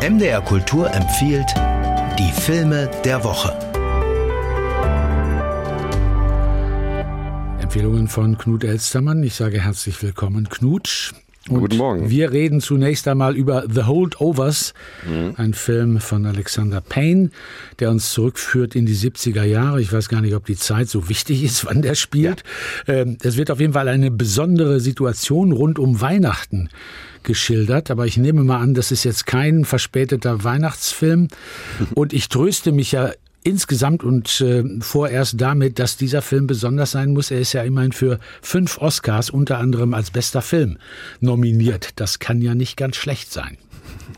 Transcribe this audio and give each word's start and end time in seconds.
MDR 0.00 0.40
Kultur 0.40 0.88
empfiehlt 0.92 1.52
die 2.20 2.30
Filme 2.30 2.88
der 3.04 3.24
Woche. 3.24 3.52
Empfehlungen 7.60 8.06
von 8.06 8.38
Knut 8.38 8.62
Elstermann. 8.62 9.24
Ich 9.24 9.34
sage 9.34 9.60
herzlich 9.60 10.00
willkommen, 10.00 10.48
Knut. 10.48 11.14
Und 11.48 11.60
Guten 11.60 11.76
Morgen. 11.76 12.10
Wir 12.10 12.30
reden 12.30 12.60
zunächst 12.60 13.08
einmal 13.08 13.36
über 13.36 13.64
The 13.72 13.84
Holdovers, 13.84 14.74
mhm. 15.06 15.34
ein 15.36 15.54
Film 15.54 15.98
von 16.00 16.26
Alexander 16.26 16.80
Payne, 16.80 17.30
der 17.78 17.90
uns 17.90 18.12
zurückführt 18.12 18.74
in 18.74 18.84
die 18.86 18.94
70er 18.94 19.44
Jahre. 19.44 19.80
Ich 19.80 19.92
weiß 19.92 20.08
gar 20.08 20.20
nicht, 20.20 20.34
ob 20.34 20.44
die 20.46 20.56
Zeit 20.56 20.88
so 20.88 21.08
wichtig 21.08 21.42
ist, 21.42 21.64
wann 21.66 21.82
der 21.82 21.94
spielt. 21.94 22.42
Ja. 22.86 22.94
Ähm, 22.94 23.18
es 23.22 23.36
wird 23.36 23.50
auf 23.50 23.60
jeden 23.60 23.72
Fall 23.72 23.88
eine 23.88 24.10
besondere 24.10 24.80
Situation 24.80 25.52
rund 25.52 25.78
um 25.78 26.00
Weihnachten 26.00 26.68
geschildert, 27.22 27.90
aber 27.90 28.06
ich 28.06 28.16
nehme 28.16 28.44
mal 28.44 28.60
an, 28.60 28.74
das 28.74 28.92
ist 28.92 29.04
jetzt 29.04 29.26
kein 29.26 29.64
verspäteter 29.64 30.44
Weihnachtsfilm. 30.44 31.28
Und 31.94 32.12
ich 32.12 32.28
tröste 32.28 32.72
mich 32.72 32.92
ja 32.92 33.12
insgesamt 33.48 34.04
und 34.04 34.40
äh, 34.40 34.64
vorerst 34.80 35.40
damit, 35.40 35.78
dass 35.78 35.96
dieser 35.96 36.22
Film 36.22 36.46
besonders 36.46 36.92
sein 36.92 37.12
muss. 37.12 37.30
Er 37.30 37.40
ist 37.40 37.52
ja 37.52 37.62
immerhin 37.62 37.92
für 37.92 38.18
fünf 38.42 38.78
Oscars, 38.78 39.30
unter 39.30 39.58
anderem 39.58 39.94
als 39.94 40.10
bester 40.10 40.42
Film, 40.42 40.78
nominiert. 41.20 41.90
Das 41.96 42.18
kann 42.18 42.40
ja 42.40 42.54
nicht 42.54 42.76
ganz 42.76 42.96
schlecht 42.96 43.32
sein. 43.32 43.58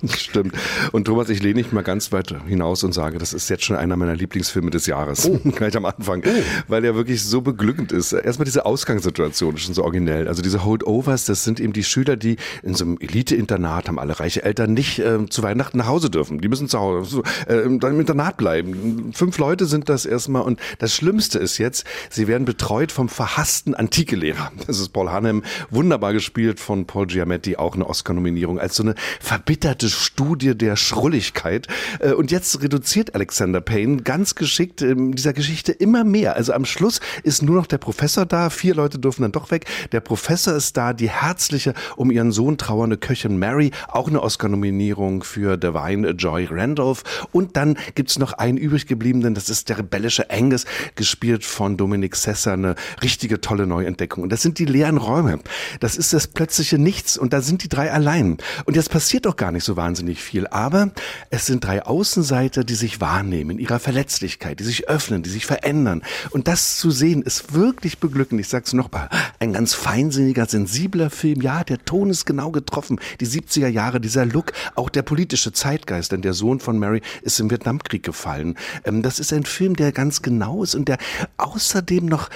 Stimmt. 0.16 0.54
Und 0.92 1.04
Thomas, 1.04 1.28
ich 1.28 1.42
lehne 1.42 1.56
nicht 1.56 1.72
mal 1.72 1.82
ganz 1.82 2.12
weit 2.12 2.34
hinaus 2.46 2.84
und 2.84 2.92
sage, 2.92 3.18
das 3.18 3.32
ist 3.32 3.48
jetzt 3.50 3.64
schon 3.64 3.76
einer 3.76 3.96
meiner 3.96 4.14
Lieblingsfilme 4.14 4.70
des 4.70 4.86
Jahres. 4.86 5.28
Oh. 5.28 5.38
Gleich 5.50 5.76
am 5.76 5.84
Anfang. 5.84 6.22
Oh. 6.26 6.30
Weil 6.68 6.84
er 6.84 6.94
wirklich 6.94 7.22
so 7.22 7.40
beglückend 7.40 7.92
ist. 7.92 8.12
Erstmal 8.12 8.44
diese 8.44 8.66
Ausgangssituation 8.66 9.54
ist 9.54 9.62
schon 9.62 9.74
so 9.74 9.84
originell. 9.84 10.28
Also 10.28 10.42
diese 10.42 10.64
Holdovers, 10.64 11.24
das 11.24 11.44
sind 11.44 11.60
eben 11.60 11.72
die 11.72 11.84
Schüler, 11.84 12.16
die 12.16 12.36
in 12.62 12.74
so 12.74 12.84
einem 12.84 12.98
Elite-Internat 13.00 13.88
haben 13.88 13.98
alle 13.98 14.18
reiche 14.18 14.42
Eltern 14.42 14.72
nicht 14.72 14.98
äh, 15.00 15.26
zu 15.28 15.42
Weihnachten 15.42 15.78
nach 15.78 15.86
Hause 15.86 16.10
dürfen. 16.10 16.40
Die 16.40 16.48
müssen 16.48 16.68
zu 16.68 16.78
Hause 16.78 17.22
äh, 17.46 17.62
dann 17.78 17.94
im 17.94 18.00
Internat 18.00 18.36
bleiben. 18.36 19.12
Fünf 19.20 19.36
Leute 19.36 19.66
sind 19.66 19.90
das 19.90 20.06
erstmal. 20.06 20.40
Und 20.40 20.58
das 20.78 20.94
Schlimmste 20.94 21.38
ist 21.38 21.58
jetzt, 21.58 21.84
sie 22.08 22.26
werden 22.26 22.46
betreut 22.46 22.90
vom 22.90 23.10
verhassten 23.10 23.74
Antike-Lehrer. 23.74 24.50
Das 24.66 24.80
ist 24.80 24.94
Paul 24.94 25.10
Hanem, 25.10 25.42
wunderbar 25.68 26.14
gespielt 26.14 26.58
von 26.58 26.86
Paul 26.86 27.06
Giametti, 27.06 27.56
auch 27.56 27.74
eine 27.74 27.86
Oscar-Nominierung, 27.86 28.58
als 28.58 28.76
so 28.76 28.82
eine 28.82 28.94
verbitterte 29.20 29.90
Studie 29.90 30.56
der 30.56 30.76
Schrulligkeit. 30.76 31.66
Äh, 31.98 32.12
und 32.14 32.30
jetzt 32.30 32.62
reduziert 32.62 33.14
Alexander 33.14 33.60
Payne 33.60 33.98
ganz 33.98 34.36
geschickt 34.36 34.80
in 34.80 35.12
dieser 35.12 35.34
Geschichte 35.34 35.72
immer 35.72 36.02
mehr. 36.02 36.36
Also 36.36 36.54
am 36.54 36.64
Schluss 36.64 37.00
ist 37.22 37.42
nur 37.42 37.56
noch 37.56 37.66
der 37.66 37.76
Professor 37.76 38.24
da. 38.24 38.48
Vier 38.48 38.74
Leute 38.74 38.98
dürfen 38.98 39.20
dann 39.20 39.32
doch 39.32 39.50
weg. 39.50 39.66
Der 39.92 40.00
Professor 40.00 40.54
ist 40.54 40.78
da, 40.78 40.94
die 40.94 41.10
herzliche, 41.10 41.74
um 41.96 42.10
ihren 42.10 42.32
Sohn 42.32 42.56
trauernde 42.56 42.96
Köchin 42.96 43.38
Mary, 43.38 43.72
auch 43.88 44.08
eine 44.08 44.22
Oscar-Nominierung 44.22 45.24
für 45.24 45.58
Divine 45.58 46.12
Joy 46.12 46.48
Randolph. 46.50 47.26
Und 47.32 47.58
dann 47.58 47.76
gibt's 47.94 48.18
noch 48.18 48.32
einen 48.32 48.56
übrig 48.56 48.86
gebliebenen, 49.00 49.34
das 49.34 49.48
ist 49.48 49.70
der 49.70 49.78
rebellische 49.78 50.30
Angus, 50.30 50.66
gespielt 50.94 51.44
von 51.44 51.78
Dominic 51.78 52.14
Sessa, 52.14 52.52
eine 52.52 52.74
richtige 53.02 53.40
tolle 53.40 53.66
Neuentdeckung. 53.66 54.22
Und 54.22 54.30
das 54.30 54.42
sind 54.42 54.58
die 54.58 54.66
leeren 54.66 54.98
Räume. 54.98 55.40
Das 55.80 55.96
ist 55.96 56.12
das 56.12 56.26
plötzliche 56.26 56.78
Nichts. 56.78 57.16
Und 57.16 57.32
da 57.32 57.40
sind 57.40 57.64
die 57.64 57.68
drei 57.68 57.90
allein. 57.90 58.36
Und 58.66 58.76
jetzt 58.76 58.90
passiert 58.90 59.24
doch 59.24 59.36
gar 59.36 59.52
nicht 59.52 59.64
so 59.64 59.76
wahnsinnig 59.76 60.22
viel. 60.22 60.46
Aber 60.48 60.90
es 61.30 61.46
sind 61.46 61.64
drei 61.64 61.82
Außenseiter, 61.82 62.62
die 62.62 62.74
sich 62.74 63.00
wahrnehmen 63.00 63.52
in 63.52 63.58
ihrer 63.58 63.78
Verletzlichkeit, 63.78 64.60
die 64.60 64.64
sich 64.64 64.88
öffnen, 64.88 65.22
die 65.22 65.30
sich 65.30 65.46
verändern. 65.46 66.02
Und 66.30 66.46
das 66.46 66.76
zu 66.76 66.90
sehen, 66.90 67.22
ist 67.22 67.54
wirklich 67.54 67.98
beglückend. 67.98 68.40
Ich 68.40 68.48
sag's 68.48 68.74
noch 68.74 68.92
mal. 68.92 69.08
Ein 69.38 69.54
ganz 69.54 69.72
feinsinniger, 69.72 70.44
sensibler 70.44 71.08
Film. 71.08 71.40
Ja, 71.40 71.64
der 71.64 71.78
Ton 71.86 72.10
ist 72.10 72.26
genau 72.26 72.50
getroffen. 72.50 73.00
Die 73.20 73.26
70er 73.26 73.68
Jahre, 73.68 73.98
dieser 73.98 74.26
Look, 74.26 74.52
auch 74.74 74.90
der 74.90 75.02
politische 75.02 75.52
Zeitgeist, 75.52 76.12
denn 76.12 76.20
der 76.20 76.34
Sohn 76.34 76.60
von 76.60 76.78
Mary 76.78 77.00
ist 77.22 77.40
im 77.40 77.50
Vietnamkrieg 77.50 78.02
gefallen. 78.02 78.56
Ähm, 78.90 79.02
das 79.02 79.20
ist 79.20 79.32
ein 79.32 79.44
Film, 79.44 79.76
der 79.76 79.92
ganz 79.92 80.22
genau 80.22 80.62
ist 80.62 80.74
und 80.74 80.88
der 80.88 80.98
außerdem 81.36 82.06
noch 82.06 82.28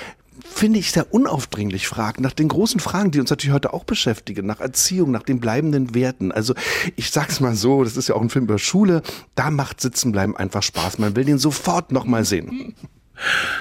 finde 0.46 0.78
ich, 0.78 0.92
sehr 0.92 1.12
unaufdringlich 1.12 1.88
fragt, 1.88 2.20
nach 2.20 2.32
den 2.32 2.48
großen 2.48 2.78
Fragen, 2.78 3.10
die 3.10 3.18
uns 3.18 3.30
natürlich 3.30 3.54
heute 3.54 3.72
auch 3.72 3.84
beschäftigen, 3.84 4.46
nach 4.46 4.60
Erziehung, 4.60 5.10
nach 5.10 5.22
den 5.22 5.40
bleibenden 5.40 5.94
Werten. 5.94 6.32
Also 6.32 6.54
ich 6.96 7.10
sag's 7.10 7.40
mal 7.40 7.54
so, 7.54 7.82
das 7.82 7.96
ist 7.96 8.08
ja 8.08 8.14
auch 8.14 8.20
ein 8.20 8.30
Film 8.30 8.44
über 8.44 8.58
Schule, 8.58 9.02
da 9.36 9.50
macht 9.50 9.80
Sitzenbleiben 9.80 10.36
einfach 10.36 10.62
Spaß. 10.62 10.98
Man 10.98 11.16
will 11.16 11.24
den 11.24 11.38
sofort 11.38 11.92
nochmal 11.92 12.24
sehen. 12.24 12.74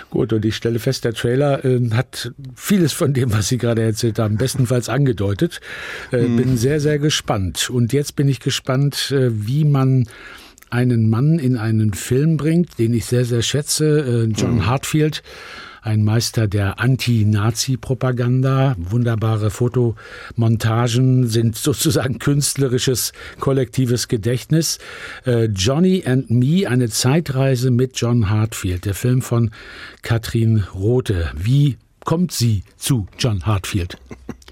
Gut, 0.09 0.34
und 0.34 0.44
ich 0.46 0.56
stelle 0.56 0.80
fest, 0.80 1.06
der 1.06 1.14
Trailer 1.14 1.64
äh, 1.64 1.90
hat 1.92 2.32
vieles 2.56 2.92
von 2.92 3.14
dem, 3.14 3.32
was 3.32 3.48
Sie 3.48 3.58
gerade 3.58 3.84
erzählt 3.84 4.20
haben, 4.20 4.38
bestenfalls 4.38 4.90
angedeutet. 4.90 5.62
Äh, 6.12 6.24
hm. 6.24 6.36
Bin 6.36 6.58
sehr, 6.58 6.80
sehr 6.80 7.00
gespannt. 7.00 7.70
Und 7.70 7.94
jetzt 7.94 8.16
bin 8.16 8.28
ich 8.28 8.40
gespannt, 8.40 9.12
äh, 9.12 9.30
wie 9.32 9.64
man 9.64 10.08
einen 10.73 11.09
Mann 11.09 11.39
in 11.39 11.57
einen 11.57 11.94
Film 11.94 12.38
bringt, 12.38 12.79
den 12.79 12.94
ich 12.94 13.06
sehr, 13.06 13.25
sehr 13.25 13.41
schätze, 13.41 14.00
äh, 14.00 14.23
John 14.25 14.57
hm. 14.57 14.66
Hartfield 14.66 15.23
ein 15.84 16.03
Meister 16.03 16.47
der 16.47 16.79
Anti-Nazi-Propaganda. 16.79 18.75
Wunderbare 18.78 19.50
Fotomontagen 19.50 21.28
sind 21.28 21.57
sozusagen 21.57 22.19
künstlerisches 22.19 23.11
kollektives 23.39 24.07
Gedächtnis. 24.07 24.79
Äh, 25.25 25.47
Johnny 25.47 26.03
and 26.06 26.31
Me, 26.31 26.69
eine 26.69 26.90
Zeitreise 26.90 27.69
mit 27.69 28.00
John 28.00 28.29
Hartfield, 28.29 28.85
der 28.85 28.94
Film 28.94 29.22
von 29.22 29.51
Katrin 30.01 30.63
Rothe. 30.73 31.31
Wie 31.35 31.78
kommt 32.05 32.31
sie 32.31 32.63
zu 32.78 33.07
John 33.19 33.45
Hartfield? 33.45 33.97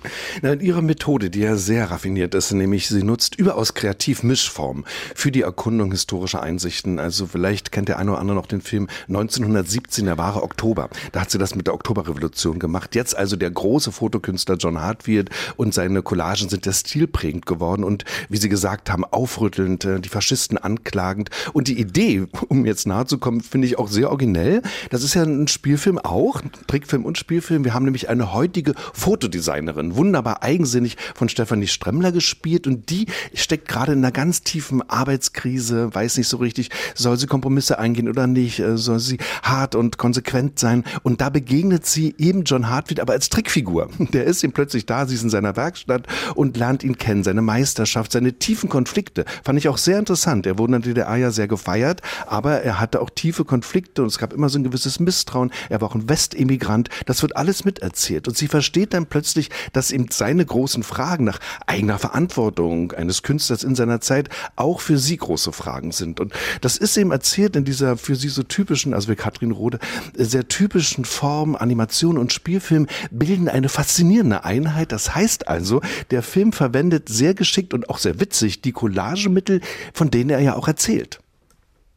Na, 0.41 0.53
ihre 0.53 0.81
Methode, 0.81 1.29
die 1.29 1.39
ja 1.39 1.55
sehr 1.55 1.91
raffiniert 1.91 2.33
ist, 2.35 2.51
nämlich 2.51 2.87
sie 2.87 3.03
nutzt 3.03 3.35
überaus 3.35 3.73
kreativ 3.73 4.23
Mischformen 4.23 4.85
für 5.15 5.31
die 5.31 5.41
Erkundung 5.41 5.91
historischer 5.91 6.41
Einsichten. 6.41 6.99
Also 6.99 7.27
vielleicht 7.27 7.71
kennt 7.71 7.89
der 7.89 7.99
eine 7.99 8.11
oder 8.11 8.19
andere 8.19 8.35
noch 8.35 8.47
den 8.47 8.61
Film 8.61 8.87
1917, 9.07 10.05
der 10.05 10.17
wahre 10.17 10.43
Oktober. 10.43 10.89
Da 11.11 11.21
hat 11.21 11.31
sie 11.31 11.37
das 11.37 11.55
mit 11.55 11.67
der 11.67 11.73
Oktoberrevolution 11.73 12.59
gemacht. 12.59 12.95
Jetzt 12.95 13.15
also 13.15 13.35
der 13.35 13.51
große 13.51 13.91
Fotokünstler 13.91 14.55
John 14.55 14.81
Hartfield 14.81 15.29
und 15.57 15.73
seine 15.73 16.01
Collagen 16.01 16.49
sind 16.49 16.65
ja 16.65 16.73
stilprägend 16.73 17.45
geworden 17.45 17.83
und 17.83 18.05
wie 18.29 18.37
Sie 18.37 18.49
gesagt 18.49 18.89
haben, 18.89 19.05
aufrüttelnd, 19.05 19.85
äh, 19.85 19.99
die 19.99 20.09
Faschisten 20.09 20.57
anklagend. 20.57 21.29
Und 21.53 21.67
die 21.67 21.79
Idee, 21.79 22.27
um 22.47 22.65
jetzt 22.65 22.87
nahe 22.87 23.05
zu 23.05 23.17
kommen, 23.17 23.41
finde 23.41 23.67
ich 23.67 23.77
auch 23.77 23.87
sehr 23.87 24.09
originell. 24.09 24.61
Das 24.89 25.03
ist 25.03 25.13
ja 25.13 25.23
ein 25.23 25.47
Spielfilm 25.47 25.97
auch, 25.97 26.41
Trickfilm 26.67 27.05
und 27.05 27.17
Spielfilm. 27.17 27.63
Wir 27.63 27.73
haben 27.73 27.85
nämlich 27.85 28.09
eine 28.09 28.33
heutige 28.33 28.73
Fotodesignerin 28.93 29.90
wunderbar 29.95 30.43
eigensinnig 30.43 30.97
von 31.15 31.29
Stefanie 31.29 31.67
Stremmler 31.67 32.11
gespielt 32.11 32.67
und 32.67 32.89
die 32.89 33.07
steckt 33.33 33.67
gerade 33.67 33.93
in 33.93 33.99
einer 33.99 34.11
ganz 34.11 34.41
tiefen 34.43 34.81
Arbeitskrise, 34.89 35.93
weiß 35.93 36.17
nicht 36.17 36.27
so 36.27 36.37
richtig, 36.37 36.69
soll 36.95 37.17
sie 37.17 37.27
Kompromisse 37.27 37.79
eingehen 37.79 38.09
oder 38.09 38.27
nicht, 38.27 38.59
äh, 38.59 38.77
soll 38.77 38.99
sie 38.99 39.17
hart 39.43 39.75
und 39.75 39.97
konsequent 39.97 40.59
sein 40.59 40.83
und 41.03 41.21
da 41.21 41.29
begegnet 41.29 41.85
sie 41.85 42.15
eben 42.17 42.43
John 42.43 42.69
Hartfield, 42.69 42.99
aber 42.99 43.13
als 43.13 43.29
Trickfigur. 43.29 43.89
Der 44.13 44.25
ist 44.25 44.43
ihm 44.43 44.51
plötzlich 44.51 44.85
da, 44.85 45.05
sie 45.05 45.15
ist 45.15 45.23
in 45.23 45.29
seiner 45.29 45.55
Werkstatt 45.55 46.07
und 46.35 46.57
lernt 46.57 46.83
ihn 46.83 46.97
kennen, 46.97 47.23
seine 47.23 47.41
Meisterschaft, 47.41 48.11
seine 48.11 48.33
tiefen 48.33 48.69
Konflikte. 48.69 49.25
Fand 49.43 49.57
ich 49.57 49.67
auch 49.67 49.77
sehr 49.77 49.99
interessant. 49.99 50.45
Er 50.45 50.57
wurde 50.57 50.75
in 50.75 50.81
der 50.81 50.93
DDR 50.93 51.15
ja 51.17 51.31
sehr 51.31 51.47
gefeiert, 51.47 52.01
aber 52.27 52.61
er 52.61 52.79
hatte 52.79 53.01
auch 53.01 53.09
tiefe 53.09 53.45
Konflikte 53.45 54.01
und 54.01 54.07
es 54.07 54.17
gab 54.17 54.33
immer 54.33 54.49
so 54.49 54.59
ein 54.59 54.63
gewisses 54.63 54.99
Misstrauen. 54.99 55.51
Er 55.69 55.81
war 55.81 55.89
auch 55.89 55.95
ein 55.95 56.09
Westemigrant. 56.09 56.89
Das 57.05 57.21
wird 57.21 57.35
alles 57.35 57.65
miterzählt 57.65 58.27
und 58.27 58.37
sie 58.37 58.47
versteht 58.47 58.93
dann 58.93 59.05
plötzlich, 59.05 59.49
dass 59.73 59.80
dass 59.81 59.89
eben 59.89 60.05
seine 60.11 60.45
großen 60.45 60.83
Fragen 60.83 61.23
nach 61.23 61.39
eigener 61.65 61.97
Verantwortung 61.97 62.91
eines 62.91 63.23
Künstlers 63.23 63.63
in 63.63 63.73
seiner 63.73 63.99
Zeit 63.99 64.29
auch 64.55 64.79
für 64.79 64.99
sie 64.99 65.17
große 65.17 65.51
Fragen 65.53 65.91
sind. 65.91 66.19
Und 66.19 66.33
das 66.61 66.77
ist 66.77 66.95
eben 66.97 67.09
erzählt 67.09 67.55
in 67.55 67.65
dieser 67.65 67.97
für 67.97 68.15
sie 68.15 68.29
so 68.29 68.43
typischen, 68.43 68.93
also 68.93 69.09
wie 69.09 69.15
Katrin 69.15 69.49
Rode, 69.49 69.79
sehr 70.13 70.47
typischen 70.47 71.03
Form, 71.03 71.55
Animation 71.55 72.19
und 72.19 72.31
Spielfilm 72.31 72.85
bilden 73.09 73.49
eine 73.49 73.69
faszinierende 73.69 74.45
Einheit. 74.45 74.91
Das 74.91 75.15
heißt 75.15 75.47
also, 75.47 75.81
der 76.11 76.21
Film 76.21 76.53
verwendet 76.53 77.09
sehr 77.09 77.33
geschickt 77.33 77.73
und 77.73 77.89
auch 77.89 77.97
sehr 77.97 78.19
witzig 78.19 78.61
die 78.61 78.73
Collagemittel, 78.73 79.61
von 79.95 80.11
denen 80.11 80.29
er 80.29 80.41
ja 80.41 80.53
auch 80.53 80.67
erzählt. 80.67 81.21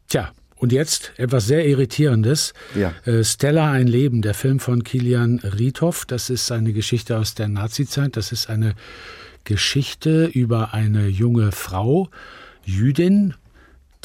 Tja, 0.09 0.33
und 0.65 0.73
jetzt 0.73 1.13
etwas 1.19 1.47
sehr 1.47 1.67
Irritierendes. 1.67 2.55
Ja. 2.75 2.95
Äh, 3.05 3.23
Stella, 3.23 3.71
ein 3.71 3.87
Leben, 3.87 4.23
der 4.23 4.33
Film 4.33 4.61
von 4.61 4.83
Kilian 4.83 5.41
Riethoff. 5.41 6.07
Das 6.07 6.31
ist 6.31 6.51
eine 6.51 6.73
Geschichte 6.73 7.19
aus 7.19 7.35
der 7.35 7.49
Nazizeit. 7.49 8.17
Das 8.17 8.33
ist 8.33 8.49
eine 8.49 8.75
Geschichte 9.45 10.25
über 10.25 10.73
eine 10.73 11.07
junge 11.07 11.53
Frau, 11.53 12.09
Jüdin, 12.65 13.35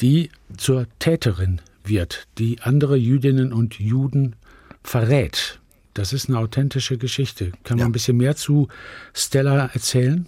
die 0.02 0.30
zur 0.58 0.86
Täterin 0.98 1.62
wird, 1.82 2.26
die 2.36 2.60
andere 2.60 2.96
Jüdinnen 2.96 3.54
und 3.54 3.80
Juden 3.80 4.36
verrät. 4.82 5.60
Das 5.94 6.12
ist 6.12 6.28
eine 6.28 6.38
authentische 6.38 6.98
Geschichte. 6.98 7.52
Kann 7.64 7.78
man 7.78 7.78
ja. 7.78 7.86
ein 7.86 7.92
bisschen 7.92 8.18
mehr 8.18 8.36
zu 8.36 8.68
Stella 9.14 9.70
erzählen? 9.72 10.26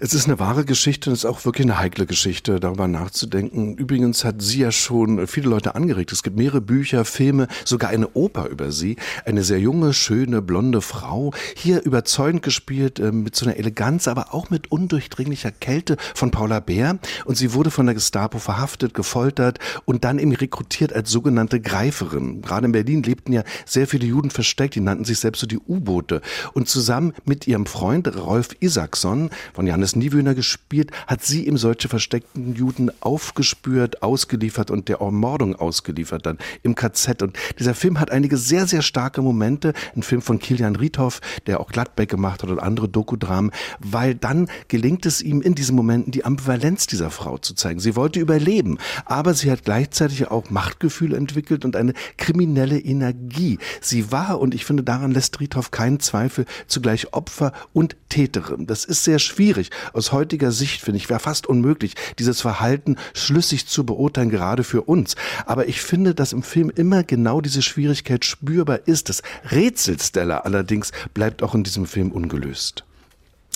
Es 0.00 0.14
ist 0.14 0.26
eine 0.26 0.38
wahre 0.38 0.64
Geschichte 0.64 1.10
und 1.10 1.14
es 1.14 1.20
ist 1.20 1.30
auch 1.30 1.44
wirklich 1.44 1.66
eine 1.66 1.78
heikle 1.78 2.06
Geschichte, 2.06 2.60
darüber 2.60 2.88
nachzudenken. 2.88 3.76
Übrigens 3.76 4.24
hat 4.24 4.42
sie 4.42 4.60
ja 4.60 4.72
schon 4.72 5.26
viele 5.26 5.48
Leute 5.48 5.74
angeregt. 5.74 6.12
Es 6.12 6.22
gibt 6.22 6.36
mehrere 6.36 6.60
Bücher, 6.60 7.04
Filme, 7.04 7.48
sogar 7.64 7.90
eine 7.90 8.08
Oper 8.14 8.48
über 8.48 8.72
sie. 8.72 8.96
Eine 9.24 9.42
sehr 9.44 9.58
junge, 9.58 9.92
schöne, 9.92 10.42
blonde 10.42 10.80
Frau, 10.80 11.32
hier 11.54 11.82
überzeugend 11.82 12.42
gespielt, 12.42 12.98
äh, 12.98 13.12
mit 13.12 13.36
so 13.36 13.46
einer 13.46 13.56
Eleganz, 13.56 14.08
aber 14.08 14.34
auch 14.34 14.50
mit 14.50 14.70
undurchdringlicher 14.70 15.50
Kälte 15.50 15.96
von 16.14 16.30
Paula 16.30 16.60
Bär. 16.60 16.98
Und 17.24 17.36
sie 17.36 17.52
wurde 17.52 17.70
von 17.70 17.86
der 17.86 17.94
Gestapo 17.94 18.38
verhaftet, 18.38 18.94
gefoltert 18.94 19.58
und 19.84 20.04
dann 20.04 20.18
eben 20.18 20.32
rekrutiert 20.32 20.92
als 20.92 21.10
sogenannte 21.10 21.60
Greiferin. 21.60 22.42
Gerade 22.42 22.66
in 22.66 22.72
Berlin 22.72 23.02
lebten 23.02 23.32
ja 23.32 23.44
sehr 23.66 23.86
viele 23.86 24.06
Juden 24.06 24.30
versteckt, 24.30 24.74
die 24.74 24.80
nannten 24.80 25.04
sich 25.04 25.18
selbst 25.18 25.40
so 25.40 25.46
die 25.46 25.58
U-Boote. 25.58 26.20
Und 26.52 26.68
zusammen 26.68 27.12
mit 27.24 27.46
ihrem 27.46 27.66
Freund 27.66 28.14
Rolf 28.16 28.50
Isaacson 28.60 29.30
von 29.52 29.66
Johannes 29.66 29.96
Niewöhner 29.96 30.34
gespielt, 30.34 30.90
hat 31.06 31.22
sie 31.22 31.46
ihm 31.46 31.56
solche 31.56 31.88
versteckten 31.88 32.54
Juden 32.54 32.90
aufgespürt, 33.00 34.02
ausgeliefert 34.02 34.70
und 34.70 34.88
der 34.88 35.00
Ermordung 35.00 35.56
ausgeliefert 35.56 36.26
dann 36.26 36.38
im 36.62 36.74
KZ. 36.74 37.22
Und 37.22 37.38
dieser 37.58 37.74
Film 37.74 38.00
hat 38.00 38.10
einige 38.10 38.36
sehr, 38.36 38.66
sehr 38.66 38.82
starke 38.82 39.22
Momente. 39.22 39.72
Ein 39.94 40.02
Film 40.02 40.22
von 40.22 40.38
Kilian 40.38 40.76
Riethoff, 40.76 41.20
der 41.46 41.60
auch 41.60 41.70
Gladbeck 41.70 42.08
gemacht 42.08 42.42
hat 42.42 42.50
und 42.50 42.58
andere 42.58 42.88
Dokudramen, 42.88 43.50
weil 43.78 44.14
dann 44.14 44.48
gelingt 44.68 45.06
es 45.06 45.22
ihm 45.22 45.42
in 45.42 45.54
diesen 45.54 45.76
Momenten 45.76 46.12
die 46.12 46.24
Ambivalenz 46.24 46.86
dieser 46.86 47.10
Frau 47.10 47.38
zu 47.38 47.54
zeigen. 47.54 47.80
Sie 47.80 47.96
wollte 47.96 48.20
überleben, 48.20 48.78
aber 49.04 49.34
sie 49.34 49.50
hat 49.50 49.64
gleichzeitig 49.64 50.30
auch 50.30 50.50
Machtgefühl 50.50 51.14
entwickelt 51.14 51.64
und 51.64 51.76
eine 51.76 51.92
kriminelle 52.16 52.78
Energie. 52.78 53.58
Sie 53.80 54.10
war, 54.10 54.40
und 54.40 54.54
ich 54.54 54.64
finde, 54.64 54.82
daran 54.82 55.12
lässt 55.12 55.40
Riethoff 55.40 55.70
keinen 55.70 56.00
Zweifel, 56.00 56.46
zugleich 56.66 57.12
Opfer 57.12 57.52
und 57.72 57.96
Täterin. 58.08 58.66
Das 58.66 58.84
ist 58.84 59.04
sehr 59.04 59.18
schwierig 59.18 59.41
schwierig. 59.42 59.70
Aus 59.92 60.12
heutiger 60.12 60.52
Sicht 60.52 60.82
finde 60.82 60.98
ich, 60.98 61.10
wäre 61.10 61.18
fast 61.18 61.48
unmöglich, 61.48 61.94
dieses 62.18 62.40
Verhalten 62.40 62.96
schlüssig 63.12 63.66
zu 63.66 63.84
beurteilen, 63.84 64.30
gerade 64.30 64.62
für 64.62 64.82
uns. 64.82 65.16
Aber 65.46 65.66
ich 65.66 65.82
finde, 65.82 66.14
dass 66.14 66.32
im 66.32 66.44
Film 66.44 66.70
immer 66.74 67.02
genau 67.02 67.40
diese 67.40 67.60
Schwierigkeit 67.60 68.24
spürbar 68.24 68.80
ist. 68.86 69.08
Das 69.08 69.22
Rätsel 69.50 69.98
Stella 70.00 70.38
allerdings 70.38 70.92
bleibt 71.12 71.42
auch 71.42 71.56
in 71.56 71.64
diesem 71.64 71.86
Film 71.86 72.12
ungelöst. 72.12 72.84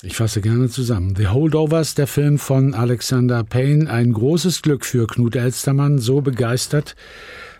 Ich 0.03 0.17
fasse 0.17 0.41
gerne 0.41 0.69
zusammen. 0.69 1.15
The 1.15 1.29
Holdovers, 1.29 1.95
der 1.95 2.07
Film 2.07 2.37
von 2.37 2.73
Alexander 2.75 3.45
Payne, 3.45 3.89
ein 3.89 4.11
großes 4.11 4.61
Glück 4.61 4.85
für 4.85 5.07
Knut 5.07 5.37
Elstermann. 5.37 5.99
So 5.99 6.19
begeistert 6.19 6.95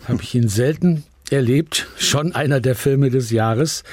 habe 0.07 0.21
ich 0.21 0.35
ihn 0.35 0.49
selten 0.49 1.03
erlebt. 1.31 1.87
Schon 1.97 2.33
einer 2.33 2.59
der 2.59 2.75
Filme 2.75 3.09
des 3.09 3.31
Jahres. 3.31 3.83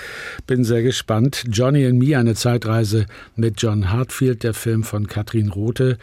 Bin 0.47 0.65
sehr 0.65 0.83
gespannt. 0.83 1.45
Johnny 1.51 1.87
and 1.87 1.99
Me, 1.99 2.17
eine 2.17 2.35
Zeitreise 2.35 3.07
mit 3.37 3.61
John 3.61 3.91
Hartfield, 3.91 4.43
der 4.43 4.55
Film 4.55 4.85
von 4.85 5.07
Katrin 5.07 5.49
Rothe. 5.49 5.99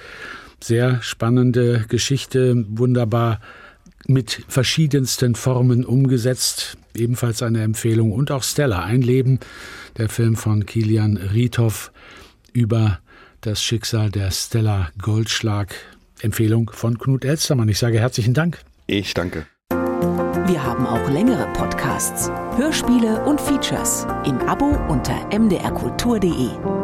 Sehr 0.63 1.01
spannende 1.01 1.85
Geschichte, 1.87 2.65
wunderbar 2.69 3.39
mit 4.07 4.43
verschiedensten 4.47 5.35
Formen 5.35 5.85
umgesetzt. 5.85 6.77
Ebenfalls 6.95 7.41
eine 7.41 7.63
Empfehlung. 7.63 8.11
Und 8.11 8.31
auch 8.31 8.43
Stella, 8.43 8.83
ein 8.83 9.01
Leben, 9.01 9.39
der 9.97 10.09
Film 10.09 10.35
von 10.35 10.65
Kilian 10.65 11.17
Riethoff 11.17 11.91
über 12.53 12.99
das 13.41 13.63
Schicksal 13.63 14.11
der 14.11 14.31
Stella 14.31 14.91
Goldschlag. 15.01 15.73
Empfehlung 16.21 16.69
von 16.71 16.99
Knut 16.99 17.25
Elstermann. 17.25 17.69
Ich 17.69 17.79
sage 17.79 17.99
herzlichen 17.99 18.33
Dank. 18.33 18.59
Ich 18.85 19.13
danke. 19.13 19.47
Wir 20.51 20.61
haben 20.61 20.85
auch 20.85 21.09
längere 21.09 21.47
Podcasts, 21.53 22.29
Hörspiele 22.57 23.23
und 23.23 23.39
Features 23.39 24.05
im 24.25 24.37
Abo 24.49 24.77
unter 24.89 25.15
mdrkultur.de. 25.31 26.80